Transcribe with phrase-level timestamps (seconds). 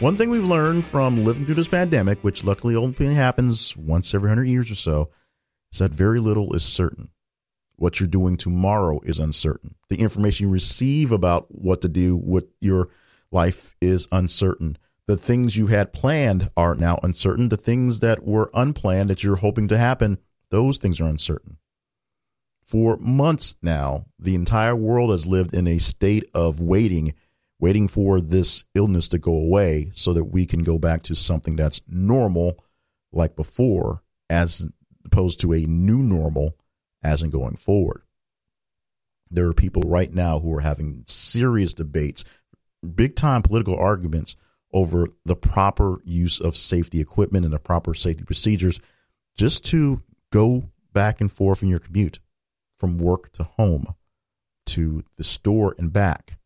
[0.00, 4.28] One thing we've learned from living through this pandemic, which luckily only happens once every
[4.28, 5.08] 100 years or so,
[5.72, 7.08] is that very little is certain.
[7.76, 9.74] What you're doing tomorrow is uncertain.
[9.88, 12.90] The information you receive about what to do with your
[13.32, 14.76] life is uncertain.
[15.06, 17.48] The things you had planned are now uncertain.
[17.48, 20.18] The things that were unplanned that you're hoping to happen,
[20.50, 21.56] those things are uncertain.
[22.62, 27.14] For months now, the entire world has lived in a state of waiting,
[27.58, 31.56] waiting for this illness to go away so that we can go back to something
[31.56, 32.58] that's normal
[33.12, 34.68] like before, as
[35.04, 36.56] opposed to a new normal
[37.02, 38.02] as in going forward.
[39.30, 42.24] There are people right now who are having serious debates,
[42.94, 44.36] big time political arguments
[44.72, 48.80] over the proper use of safety equipment and the proper safety procedures
[49.36, 52.20] just to go back and forth in your commute
[52.76, 53.94] from work to home,
[54.66, 56.38] to the store and back,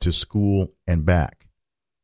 [0.00, 1.48] to school and back.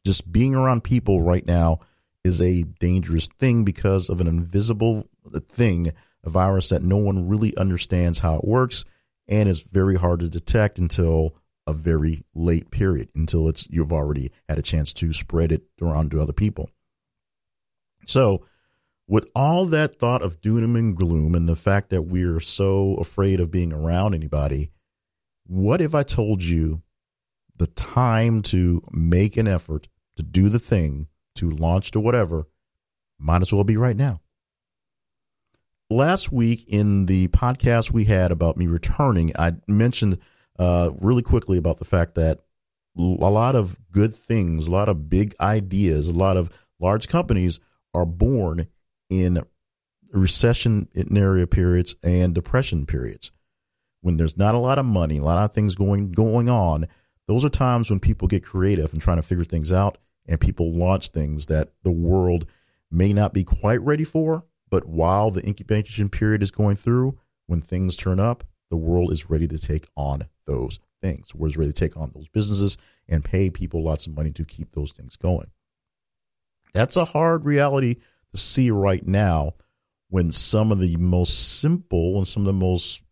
[0.04, 1.80] Just being around people right now
[2.24, 5.08] is a dangerous thing because of an invisible
[5.48, 5.92] thing,
[6.24, 8.84] a virus that no one really understands how it works
[9.28, 11.34] and is very hard to detect until
[11.66, 16.10] a very late period, until it's you've already had a chance to spread it around
[16.10, 16.68] to other people.
[18.06, 18.44] So
[19.06, 23.40] with all that thought of doom and gloom and the fact that we're so afraid
[23.40, 24.70] of being around anybody,
[25.46, 26.82] what if I told you
[27.62, 32.48] the time to make an effort to do the thing, to launch to whatever,
[33.20, 34.20] might as well be right now?
[35.88, 40.18] Last week in the podcast we had about me returning, I mentioned
[40.58, 42.40] uh, really quickly about the fact that
[42.98, 47.60] a lot of good things, a lot of big ideas, a lot of large companies
[47.94, 48.66] are born
[49.08, 49.40] in
[50.12, 53.30] recessionary periods and depression periods.
[54.00, 56.88] When there's not a lot of money, a lot of things going going on,
[57.32, 59.96] those are times when people get creative and trying to figure things out
[60.28, 62.44] and people launch things that the world
[62.90, 67.62] may not be quite ready for, but while the incubation period is going through, when
[67.62, 71.32] things turn up, the world is ready to take on those things.
[71.34, 72.76] Is ready to take on those businesses
[73.08, 75.50] and pay people lots of money to keep those things going.
[76.74, 77.94] That's a hard reality
[78.30, 79.54] to see right now
[80.10, 83.02] when some of the most simple and some of the most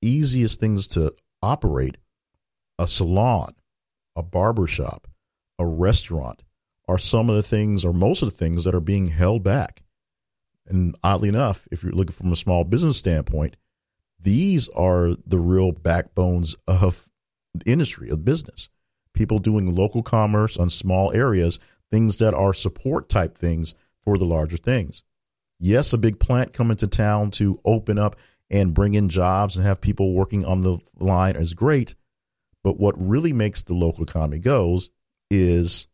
[0.00, 1.96] easiest things to operate
[2.78, 3.54] a salon,
[4.14, 5.08] a barbershop,
[5.58, 6.42] a restaurant
[6.86, 9.82] are some of the things or most of the things that are being held back.
[10.66, 13.56] And oddly enough, if you're looking from a small business standpoint,
[14.20, 17.10] these are the real backbones of
[17.66, 18.68] industry, of business.
[19.12, 21.58] People doing local commerce on small areas,
[21.90, 25.02] things that are support type things for the larger things.
[25.58, 28.16] Yes, a big plant coming to town to open up
[28.50, 31.94] and bring in jobs and have people working on the line is great.
[32.68, 34.90] But what really makes the local economy goes
[35.30, 35.88] is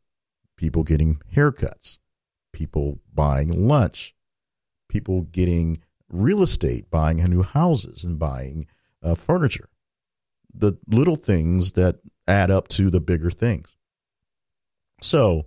[0.56, 2.00] people getting haircuts,
[2.52, 4.12] people buying lunch,
[4.88, 5.76] people getting
[6.08, 8.66] real estate, buying new houses and buying
[9.04, 9.68] uh, furniture.
[10.52, 13.76] The little things that add up to the bigger things.
[15.00, 15.46] So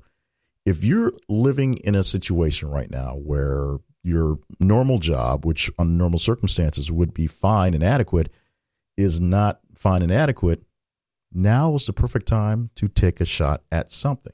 [0.65, 6.19] if you're living in a situation right now where your normal job, which on normal
[6.19, 8.31] circumstances would be fine and adequate,
[8.95, 10.63] is not fine and adequate,
[11.31, 14.33] now is the perfect time to take a shot at something.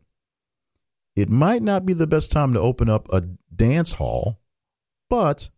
[1.15, 3.21] It might not be the best time to open up a
[3.55, 4.39] dance hall,
[5.09, 5.49] but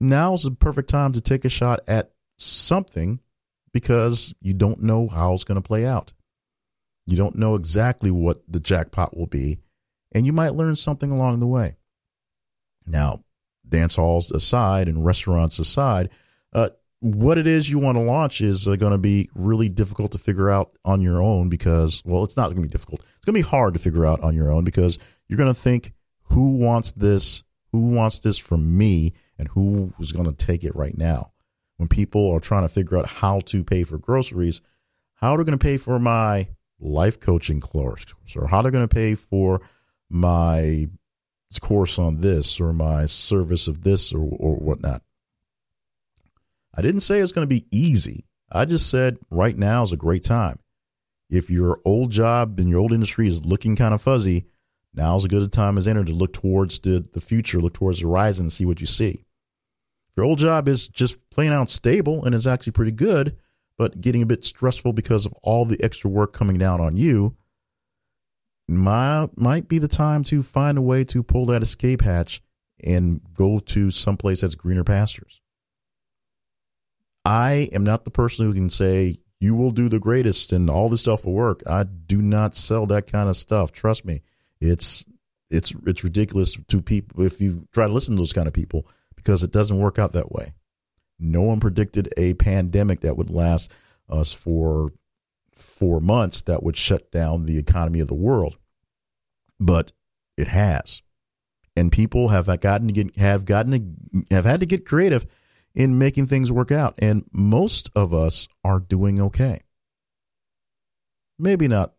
[0.00, 3.20] now is the perfect time to take a shot at something
[3.72, 6.12] because you don't know how it's going to play out.
[7.06, 9.58] You don't know exactly what the jackpot will be
[10.12, 11.76] and you might learn something along the way.
[12.86, 13.24] Now,
[13.68, 16.08] dance halls aside and restaurants aside,
[16.52, 20.12] uh, what it is you want to launch is uh, going to be really difficult
[20.12, 23.00] to figure out on your own because, well, it's not going to be difficult.
[23.00, 24.98] It's going to be hard to figure out on your own because
[25.28, 25.92] you're going to think,
[26.22, 27.44] who wants this?
[27.72, 29.12] Who wants this from me?
[29.38, 31.32] And who is going to take it right now?
[31.76, 34.60] When people are trying to figure out how to pay for groceries,
[35.14, 36.48] how are they going to pay for my
[36.80, 38.06] life coaching course
[38.36, 39.60] or how they're going to pay for
[40.08, 40.88] my
[41.60, 45.02] course on this or my service of this or, or whatnot.
[46.74, 48.26] I didn't say it's going to be easy.
[48.50, 50.58] I just said right now is a great time.
[51.30, 54.46] If your old job and your old industry is looking kind of fuzzy,
[54.94, 58.08] Now's a good time as any to look towards the, the future, look towards the
[58.08, 59.24] horizon and see what you see.
[60.10, 63.36] If your old job is just plain out stable and is actually pretty good,
[63.76, 67.36] but getting a bit stressful because of all the extra work coming down on you,
[68.66, 72.42] might, might be the time to find a way to pull that escape hatch
[72.82, 75.40] and go to someplace that's greener pastures.
[77.28, 80.88] I am not the person who can say, you will do the greatest and all
[80.88, 81.62] this stuff will work.
[81.66, 83.70] I do not sell that kind of stuff.
[83.70, 84.22] Trust me.
[84.62, 85.04] It's
[85.50, 88.86] it's it's ridiculous to people if you try to listen to those kind of people
[89.14, 90.54] because it doesn't work out that way.
[91.20, 93.70] No one predicted a pandemic that would last
[94.08, 94.94] us for
[95.52, 98.56] four months that would shut down the economy of the world,
[99.60, 99.92] but
[100.38, 101.02] it has,
[101.76, 105.26] and people have gotten to get have gotten to, have had to get creative
[105.74, 109.60] in making things work out, and most of us are doing okay.
[111.38, 111.94] Maybe not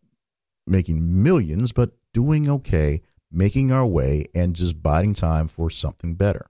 [0.68, 3.01] making millions, but doing okay,
[3.31, 6.50] making our way, and just biding time for something better.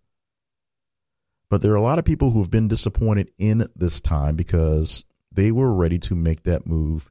[1.49, 5.05] But there are a lot of people who have been disappointed in this time because
[5.31, 7.09] they were ready to make that move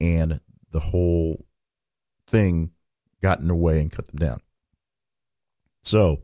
[0.00, 0.40] and
[0.70, 1.44] the whole
[2.26, 2.70] thing
[3.22, 4.38] got in their way and cut them down.
[5.82, 6.22] So,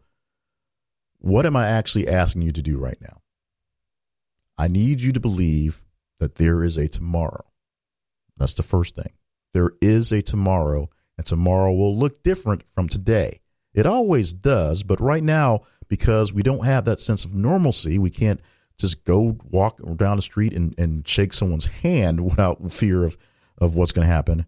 [1.22, 3.20] what am I actually asking you to do right now?
[4.58, 5.82] I need you to believe
[6.20, 7.44] that there is a tomorrow.
[8.36, 9.12] That's the first thing.
[9.54, 13.40] There is a tomorrow, and tomorrow will look different from today.
[13.74, 18.10] It always does, but right now, because we don't have that sense of normalcy, we
[18.10, 18.40] can't
[18.78, 23.16] just go walk down the street and, and shake someone's hand without fear of,
[23.58, 24.46] of what's going to happen.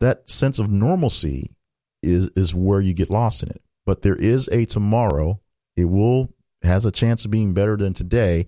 [0.00, 1.54] That sense of normalcy
[2.02, 3.62] is is where you get lost in it.
[3.84, 5.40] But there is a tomorrow.
[5.76, 8.46] It will has a chance of being better than today.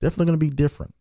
[0.00, 0.94] Definitely going to be different.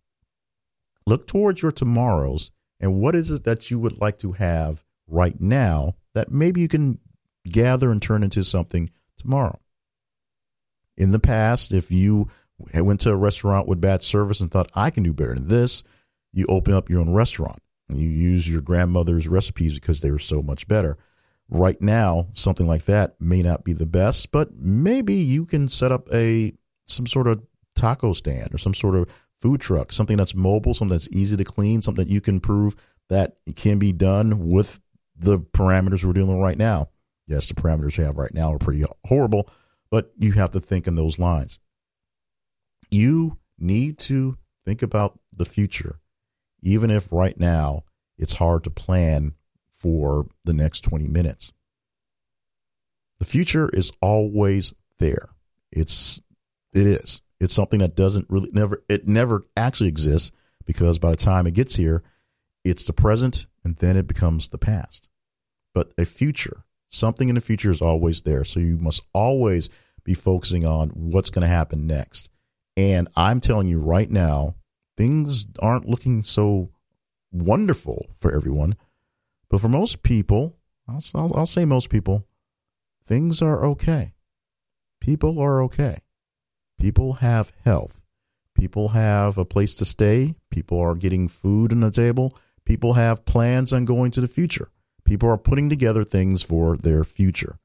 [1.06, 5.39] Look towards your tomorrows and what is it that you would like to have right
[5.39, 7.00] now that maybe you can
[7.48, 9.60] gather and turn into something tomorrow.
[10.98, 12.27] In the past, if you
[12.74, 15.83] went to a restaurant with bad service and thought, I can do better than this,
[16.33, 17.60] you open up your own restaurant.
[17.89, 20.98] And you use your grandmother's recipes because they were so much better.
[21.51, 25.92] Right now, something like that may not be the best, but maybe you can set
[25.92, 26.54] up a
[26.88, 27.42] some sort of
[27.75, 29.10] taco stand or some sort of
[29.40, 32.75] food truck, something that's mobile, something that's easy to clean, something that you can prove
[33.10, 34.80] that it can be done with
[35.16, 36.90] the parameters we're dealing with right now.
[37.25, 39.50] Yes, the parameters we have right now are pretty horrible,
[39.90, 41.60] but you have to think in those lines.
[42.92, 46.00] You need to think about the future,
[46.62, 47.84] even if right now
[48.18, 49.34] it's hard to plan
[49.80, 51.52] for the next 20 minutes.
[53.20, 55.30] The future is always there.
[55.72, 56.22] It's
[56.74, 57.22] it is.
[57.40, 60.31] It's something that doesn't really never it never actually exists
[60.66, 62.04] because by the time it gets here,
[62.64, 65.08] it's the present and then it becomes the past.
[65.74, 68.44] But a future, something in the future is always there.
[68.44, 69.70] So you must always
[70.04, 72.30] be focusing on what's going to happen next.
[72.78, 74.56] And I'm telling you right now,
[74.98, 76.72] things aren't looking so
[77.32, 78.75] wonderful for everyone.
[79.50, 80.57] But for most people,
[80.88, 82.28] I'll, I'll, I'll say most people,
[83.04, 84.13] things are okay.
[85.01, 86.00] People are okay.
[86.80, 88.04] People have health.
[88.56, 90.36] People have a place to stay.
[90.51, 92.31] People are getting food on the table.
[92.66, 94.69] People have plans on going to the future.
[95.06, 97.57] People are putting together things for their future.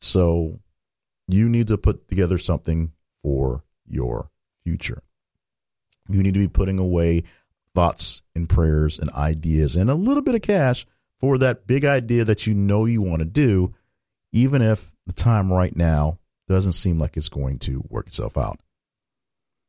[0.00, 0.60] So
[1.28, 2.92] you need to put together something
[3.22, 4.30] for your
[4.64, 5.02] future.
[6.08, 7.22] You need to be putting away
[7.74, 10.86] thoughts and prayers and ideas and a little bit of cash
[11.18, 13.74] for that big idea that you know you want to do,
[14.32, 18.58] even if the time right now doesn't seem like it's going to work itself out.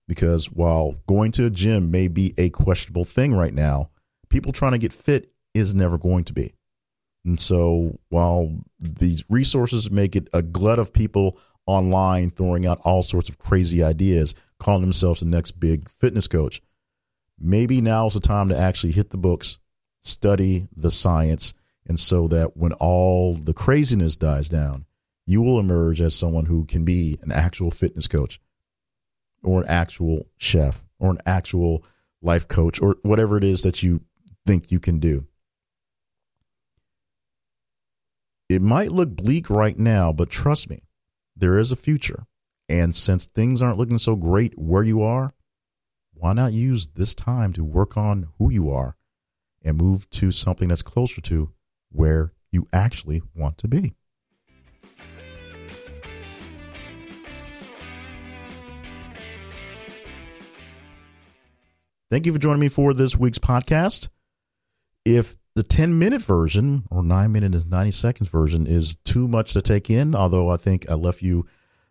[0.07, 3.91] Because while going to a gym may be a questionable thing right now,
[4.29, 6.53] people trying to get fit is never going to be.
[7.23, 13.03] And so while these resources make it a glut of people online throwing out all
[13.03, 16.61] sorts of crazy ideas, calling themselves the next big fitness coach,
[17.41, 19.59] maybe now is the time to actually hit the books,
[19.99, 21.53] study the science,
[21.85, 24.85] and so that when all the craziness dies down,
[25.25, 28.39] you will emerge as someone who can be an actual fitness coach
[29.43, 31.83] or an actual chef or an actual
[32.21, 34.01] life coach or whatever it is that you
[34.45, 35.25] think you can do.
[38.49, 40.83] It might look bleak right now, but trust me,
[41.35, 42.25] there is a future.
[42.67, 45.33] And since things aren't looking so great where you are,
[46.21, 48.95] why not use this time to work on who you are
[49.63, 51.51] and move to something that's closer to
[51.91, 53.95] where you actually want to be?
[62.11, 64.09] Thank you for joining me for this week's podcast.
[65.03, 69.53] If the 10 minute version or 9 minute and 90 seconds version is too much
[69.53, 71.45] to take in although i think i left you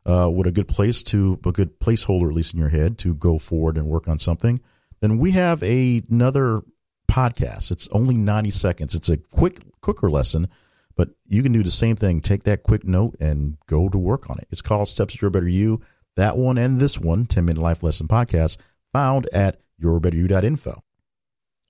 [0.07, 3.14] uh, with a good place to a good placeholder at least in your head to
[3.14, 4.59] go forward and work on something
[5.00, 6.62] then we have a, another
[7.11, 7.71] podcast.
[7.71, 8.95] It's only 90 seconds.
[8.95, 10.49] It's a quick quicker lesson
[10.97, 12.21] but you can do the same thing.
[12.21, 14.49] Take that quick note and go to work on it.
[14.50, 15.80] It's called steps to your better you.
[16.16, 18.59] That one and this one 10 minute life lesson podcast
[18.92, 20.83] found at yourbetteryou.info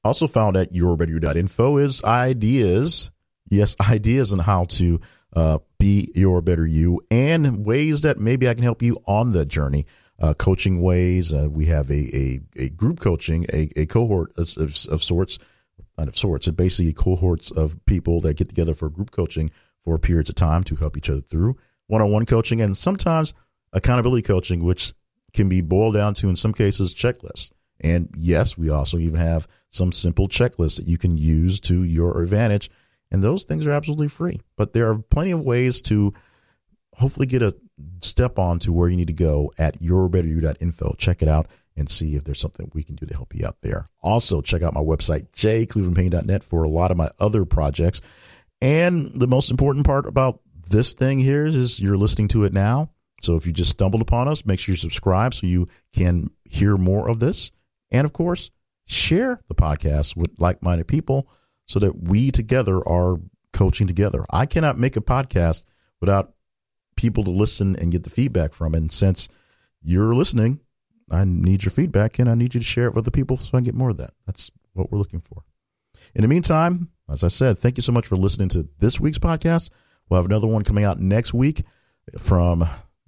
[0.04, 3.10] also found at yourbetteryou.info is ideas.
[3.48, 5.00] Yes, ideas on how to
[5.34, 9.44] uh, be your better you and ways that maybe I can help you on the
[9.44, 9.86] journey.
[10.18, 11.32] Uh, coaching ways.
[11.32, 15.38] Uh, we have a, a, a, group coaching, a, a cohort of, of, of sorts,
[15.96, 19.50] not of sorts, it basically cohorts of people that get together for group coaching
[19.82, 21.56] for periods of time to help each other through
[21.90, 23.34] one on one coaching and sometimes
[23.72, 24.92] accountability coaching, which
[25.32, 27.50] can be boiled down to, in some cases, checklists.
[27.80, 32.22] And yes, we also even have some simple checklists that you can use to your
[32.22, 32.70] advantage.
[33.10, 34.40] And those things are absolutely free.
[34.56, 36.14] But there are plenty of ways to
[36.94, 37.56] hopefully get a
[38.02, 40.94] step on to where you need to go at yourbetteryou.info.
[40.98, 43.56] Check it out and see if there's something we can do to help you out
[43.62, 43.86] there.
[44.02, 48.00] Also, check out my website, jclevelandpayne.net, for a lot of my other projects.
[48.60, 50.40] And the most important part about
[50.70, 52.90] this thing here is you're listening to it now.
[53.22, 56.76] So if you just stumbled upon us, make sure you subscribe so you can hear
[56.76, 57.50] more of this.
[57.90, 58.50] And of course,
[58.86, 61.28] share the podcast with like minded people
[61.70, 63.20] so that we together are
[63.52, 64.24] coaching together.
[64.28, 65.62] I cannot make a podcast
[66.00, 66.34] without
[66.96, 68.74] people to listen and get the feedback from.
[68.74, 69.28] And since
[69.80, 70.58] you're listening,
[71.12, 73.50] I need your feedback and I need you to share it with other people so
[73.50, 74.14] I can get more of that.
[74.26, 75.44] That's what we're looking for.
[76.12, 79.20] In the meantime, as I said, thank you so much for listening to this week's
[79.20, 79.70] podcast.
[80.08, 81.62] We'll have another one coming out next week
[82.18, 82.64] from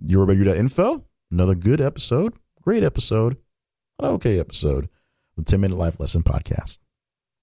[0.06, 1.04] YourBetterYou.info.
[1.32, 3.38] Another good episode, great episode,
[4.00, 4.88] okay episode
[5.36, 6.78] the 10 Minute Life Lesson Podcast.